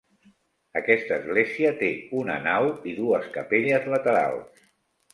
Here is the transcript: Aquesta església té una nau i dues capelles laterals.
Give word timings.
Aquesta 0.81 1.17
església 1.21 1.75
té 1.83 1.91
una 2.23 2.39
nau 2.49 2.73
i 2.93 2.97
dues 3.03 3.31
capelles 3.39 3.91
laterals. 3.97 4.69